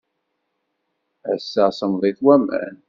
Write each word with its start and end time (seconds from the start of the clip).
Ass-a, 1.33 1.65
semmḍit 1.77 2.19
waman. 2.25 2.75